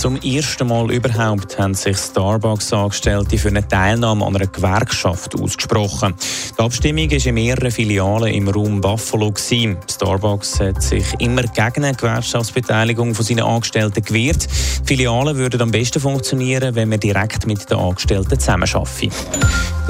[0.00, 6.14] Zum ersten Mal überhaupt haben sich Starbucks-Angestellte für eine Teilnahme an einer Gewerkschaft ausgesprochen.
[6.56, 9.30] Die Abstimmung war in mehreren Filialen im Raum Buffalo.
[9.36, 14.48] Starbucks hat sich immer gegen eine Gewerkschaftsbeteiligung von seinen Angestellten gewehrt.
[14.84, 19.10] Die Filialen würden am besten funktionieren, wenn man direkt mit den Angestellten zusammenarbeiten.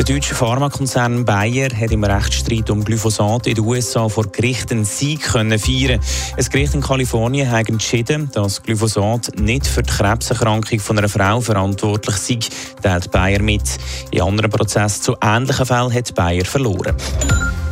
[0.00, 4.86] Der deutsche Pharmakonzern Bayer hat im Rechtsstreit um Glyphosat in den USA vor Gericht einen
[4.86, 6.00] Sieg können feiern.
[6.38, 11.42] Ein Gericht in Kalifornien hat entschieden, dass Glyphosat nicht für die Krebserkrankung von einer Frau
[11.42, 12.38] verantwortlich sei,
[12.80, 13.76] teilt Bayer mit.
[14.10, 16.96] In anderen Prozessen zu ähnlichen Fällen hat Bayer verloren.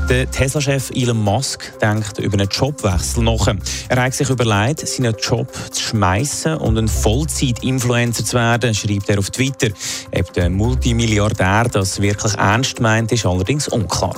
[0.09, 3.47] Der Tesla-Chef Elon Musk denkt über einen Jobwechsel nach.
[3.91, 9.19] Er hat sich überlegt, seinen Job zu schmeißen und ein Vollzeit-Influencer zu werden, schreibt er
[9.19, 9.69] auf Twitter.
[10.19, 14.14] Ob der Multimilliardär das wirklich ernst meint, ist allerdings unklar.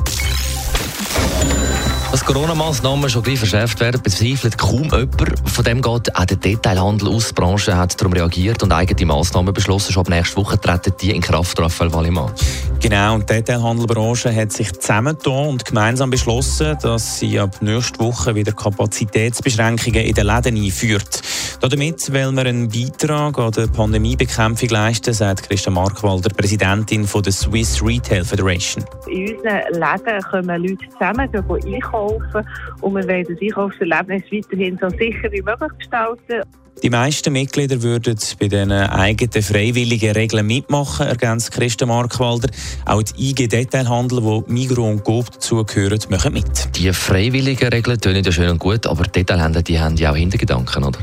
[2.33, 5.34] Corona-Massnahmen schon gleich verschärft werden, bezweifelt kaum jemand.
[5.47, 7.27] Von dem geht auch der Detailhandel aus.
[7.27, 9.92] Die Branche hat darum reagiert und eigene Massnahmen beschlossen.
[9.92, 12.31] Schon ab nächste Woche treten die in Kraft, Raphael Wallimann.
[12.78, 18.33] Genau, und die Detailhandelbranche hat sich zusammengetan und gemeinsam beschlossen, dass sie ab nächster Woche
[18.36, 21.23] wieder Kapazitätsbeschränkungen in den Läden einführt.
[21.69, 27.33] Damit will man einen Beitrag an der Pandemiebekämpfung leisten, sagt Christa Markwalder, Präsidentin von der
[27.33, 28.84] Swiss Retail Federation.
[29.08, 32.48] In unseren Läden kommen Leute zusammen, gehen einkaufen
[32.80, 36.42] und wir wollen das Einkaufserlebnis weiterhin so sicher wie möglich gestalten.
[36.83, 42.48] Die meisten Mitglieder würden bei den eigenen freiwilligen Regeln mitmachen, ergänzt Christa Markwalder.
[42.86, 46.74] Auch die IG-Detailhandel, wo Migro und Coop dazugehören, machen mit.
[46.77, 50.17] Die freiwilligen Regeln tönen ja schön und gut, aber die Detailhändler die haben ja auch
[50.17, 50.98] Hintergedanken, oder?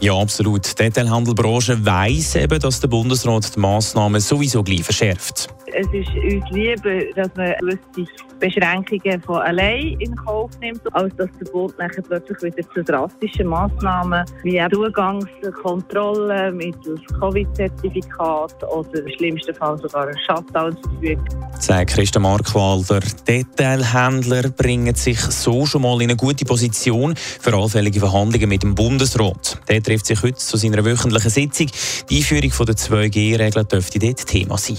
[0.00, 0.70] Ja, absolut.
[0.70, 5.53] Die Detailhandelbranche weiss eben, dass der Bundesrat die Massnahmen sowieso gleich verschärft.
[5.76, 8.06] Es ist uns lieber, dass man gewisse
[8.38, 13.48] Beschränkungen von allein in Kauf nimmt, als dass der Bund nachher plötzlich wieder zu drastischen
[13.48, 21.36] Massnahmen wie Zugangskontrolle mittels Covid-Zertifikat oder im schlimmsten Fall sogar einen Shutdown verfügt.
[21.58, 23.00] Sagt Christa Markwalder.
[23.26, 28.76] Detailhändler bringen sich so schon mal in eine gute Position für allfällige Verhandlungen mit dem
[28.76, 29.58] Bundesrat.
[29.68, 31.66] Der trifft sich heute zu seiner wöchentlichen Sitzung.
[32.10, 34.78] Die Einführung der 2G-Regeln dürfte dort Thema sein.